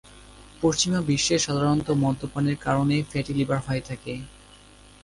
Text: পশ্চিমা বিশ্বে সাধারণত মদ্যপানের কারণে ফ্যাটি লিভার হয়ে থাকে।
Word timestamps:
পশ্চিমা 0.61 0.99
বিশ্বে 1.09 1.35
সাধারণত 1.39 1.87
মদ্যপানের 2.03 2.57
কারণে 2.65 2.95
ফ্যাটি 3.09 3.33
লিভার 3.37 3.59
হয়ে 3.67 3.83
থাকে। 3.89 4.13